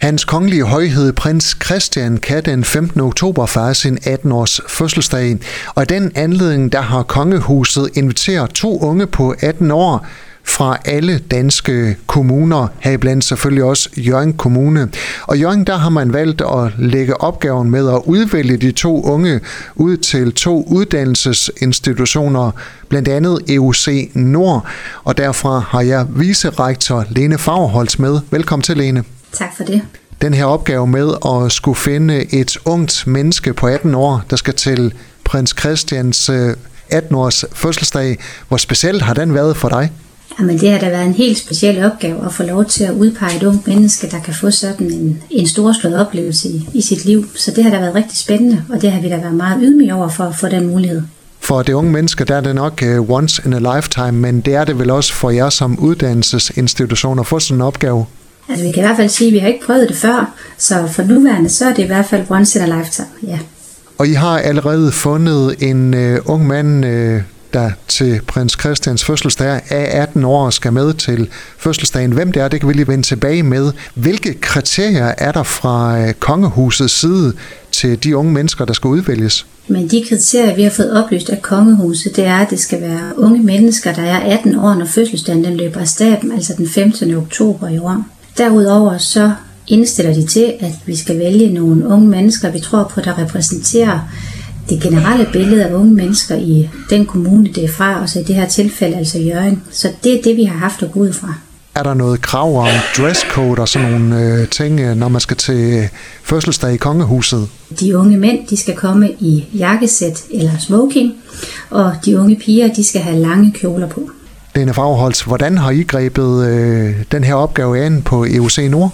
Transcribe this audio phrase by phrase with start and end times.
[0.00, 3.00] Hans kongelige højhed prins Christian kan den 15.
[3.00, 5.38] oktober fejre sin 18-års fødselsdag,
[5.74, 10.06] og i den anledning der har kongehuset inviteret to unge på 18 år
[10.44, 14.88] fra alle danske kommuner, heriblandt selvfølgelig også Jørgen Kommune.
[15.26, 19.40] Og Jørgen der har man valgt at lægge opgaven med at udvælge de to unge
[19.74, 22.50] ud til to uddannelsesinstitutioner,
[22.88, 24.66] blandt andet EUC Nord,
[25.04, 28.20] og derfra har jeg vicerektor Lene Fagerholz med.
[28.30, 29.04] Velkommen til, Lene.
[29.32, 29.82] Tak for det.
[30.22, 34.54] Den her opgave med at skulle finde et ungt menneske på 18 år, der skal
[34.54, 34.94] til
[35.24, 36.30] prins Christians
[36.92, 38.18] 18-års øh, fødselsdag.
[38.48, 39.92] Hvor specielt har den været for dig?
[40.38, 43.36] Jamen, det har da været en helt speciel opgave at få lov til at udpege
[43.36, 47.26] et ungt menneske, der kan få sådan en, en storslået oplevelse i, i sit liv.
[47.36, 49.94] Så det har da været rigtig spændende, og det har vi da været meget ydmyge
[49.94, 51.02] over for at få den mulighed.
[51.40, 54.54] For det unge mennesker, der er det nok uh, once in a lifetime, men det
[54.54, 58.06] er det vel også for jer som uddannelsesinstitution at få sådan en opgave?
[58.50, 60.88] Altså vi kan i hvert fald sige, at vi har ikke prøvet det før, så
[60.92, 63.38] for nuværende så er det i hvert fald once in a lifetime, ja.
[63.98, 69.60] Og I har allerede fundet en uh, ung mand, uh, der til prins Christians fødselsdag
[69.68, 72.12] er 18 år og skal med til fødselsdagen.
[72.12, 73.72] Hvem det er, det kan vi lige vende tilbage med.
[73.94, 77.32] Hvilke kriterier er der fra uh, kongehusets side
[77.72, 79.46] til de unge mennesker, der skal udvælges?
[79.68, 83.12] Men de kriterier, vi har fået oplyst af kongehuset, det er, at det skal være
[83.16, 87.14] unge mennesker, der er 18 år, når fødselsdagen den løber af staben, altså den 15.
[87.14, 88.04] oktober i år.
[88.40, 89.32] Derudover så
[89.68, 93.98] indstiller de til, at vi skal vælge nogle unge mennesker, vi tror på, der repræsenterer
[94.68, 98.22] det generelle billede af unge mennesker i den kommune, det er fra, og så i
[98.22, 99.62] det her tilfælde altså Jørgen.
[99.70, 101.34] Så det er det, vi har haft at gå ud fra.
[101.74, 105.36] Er der noget krav om dresscode og sådan nogle øh, ting, øh, når man skal
[105.36, 105.88] til
[106.22, 107.48] fødselsdag i kongehuset?
[107.80, 111.12] De unge mænd, de skal komme i jakkesæt eller smoking,
[111.70, 114.10] og de unge piger, de skal have lange kjoler på.
[114.60, 118.92] Lene Fagholz, hvordan har I grebet øh, den her opgave an på EUC Nord?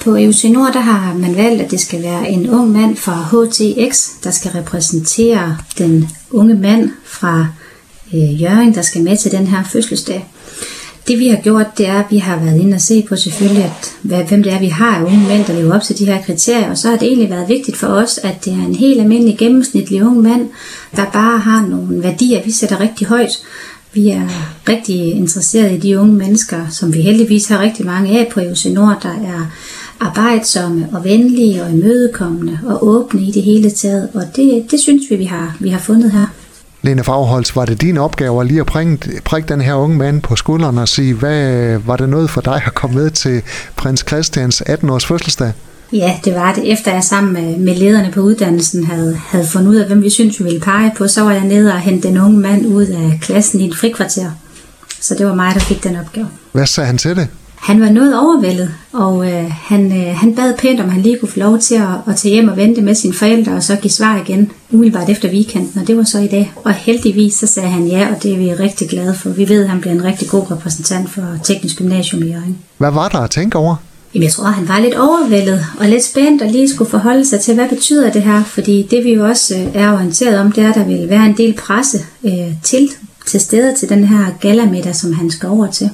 [0.00, 3.14] På EUC Nord der har man valgt, at det skal være en ung mand fra
[3.14, 7.46] HTX, der skal repræsentere den unge mand fra
[8.14, 10.26] øh, Jørgen, der skal med til den her fødselsdag.
[11.08, 13.64] Det vi har gjort, det er, at vi har været inde og se på selvfølgelig,
[13.64, 16.06] at, hvad, hvem det er, vi har af unge mænd, der lever op til de
[16.06, 16.70] her kriterier.
[16.70, 19.38] Og så har det egentlig været vigtigt for os, at det er en helt almindelig
[19.38, 20.48] gennemsnitlig ung mand,
[20.96, 23.38] der bare har nogle værdier, vi sætter rigtig højt.
[23.92, 24.28] Vi er
[24.68, 28.66] rigtig interesserede i de unge mennesker, som vi heldigvis har rigtig mange af på EUC
[28.66, 29.52] Nord, der er
[30.00, 34.08] arbejdsomme og venlige og imødekommende og åbne i det hele taget.
[34.14, 36.26] Og det, det synes vi, vi har, vi har fundet her.
[36.82, 40.22] Lene Fagholz, var det din opgave at lige at prikke, prikke den her unge mand
[40.22, 43.42] på skulderen og sige, hvad var det noget for dig at komme med til
[43.76, 45.52] prins Christians 18-års fødselsdag?
[45.92, 46.72] Ja, det var det.
[46.72, 50.10] Efter jeg sammen med, med lederne på uddannelsen havde, havde fundet ud af, hvem vi
[50.10, 52.86] synes vi ville pege på, så var jeg nede og hente den unge mand ud
[52.86, 54.30] af klassen i et frikvarter.
[55.00, 56.28] Så det var mig, der fik den opgave.
[56.52, 57.28] Hvad sagde han til det?
[57.56, 61.28] Han var noget overvældet, og øh, han, øh, han bad pænt, om han lige kunne
[61.28, 63.90] få lov til at, at tage hjem og vente med sine forældre, og så give
[63.90, 66.52] svar igen umiddelbart efter weekenden, og det var så i dag.
[66.64, 69.30] Og heldigvis så sagde han ja, og det er vi rigtig glade for.
[69.30, 72.58] Vi ved, at han bliver en rigtig god repræsentant for Teknisk Gymnasium i Jørgen.
[72.78, 73.76] Hvad var der at tænke over?
[74.14, 77.40] Jamen, jeg tror, han var lidt overvældet og lidt spændt og lige skulle forholde sig
[77.40, 78.44] til, hvad betyder det her?
[78.44, 81.26] Fordi det vi jo også øh, er orienteret om, det er, at der vil være
[81.26, 82.88] en del presse øh, til,
[83.26, 85.90] til stede til den her galamiddag, som han skal over til.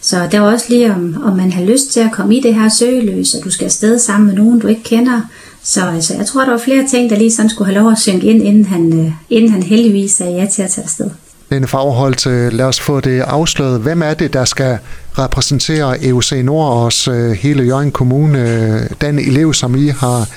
[0.00, 2.54] Så der var også lige, om, om man har lyst til at komme i det
[2.54, 5.20] her søgeløs, og du skal afsted sammen med nogen, du ikke kender.
[5.62, 7.98] Så altså, jeg tror, der var flere ting, der lige sådan skulle have lov at
[7.98, 11.10] synke ind, inden han, øh, inden han heldigvis sagde ja til at tage afsted.
[11.54, 13.80] Lene Fagholdt, øh, lad os få det afsløret.
[13.80, 14.78] Hvem er det, der skal
[15.18, 18.38] repræsentere EUC Nord og os, øh, hele Jørgen Kommune?
[18.38, 20.28] Øh, den elev, som I har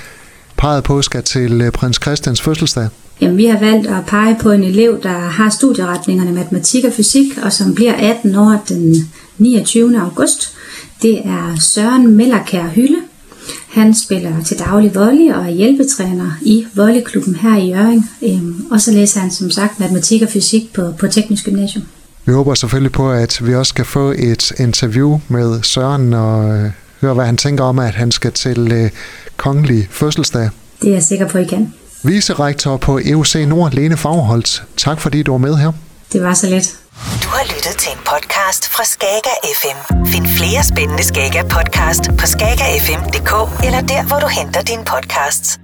[0.58, 2.88] peget på, skal til prins Christians fødselsdag?
[3.22, 7.38] Jamen, vi har valgt at pege på en elev, der har studieretningerne matematik og fysik,
[7.44, 10.02] og som bliver 18 år den 29.
[10.02, 10.54] august.
[11.02, 12.98] Det er Søren Mellerkær Hylde.
[13.78, 18.10] Han spiller til daglig volley og er hjælpetræner i volleyklubben her i Jørgen.
[18.24, 21.84] Øhm, og så læser han som sagt matematik og fysik på, på Teknisk Gymnasium.
[22.26, 26.72] Vi håber selvfølgelig på, at vi også skal få et interview med Søren og øh,
[27.02, 28.90] høre, hvad han tænker om, at han skal til øh,
[29.38, 30.50] kongelig fødselsdag.
[30.82, 31.74] Det er jeg sikker på, I kan.
[32.04, 34.64] Vicerektor på EUC Nord, Lene Fagholdt.
[34.78, 35.72] Tak fordi du var med her.
[36.14, 36.76] Det var så let.
[37.24, 40.06] Du har lyttet til en podcast fra Skager FM.
[40.06, 43.32] Find flere spændende Skager podcast på skagerfm.dk
[43.66, 45.60] eller der, hvor du henter dine podcasts.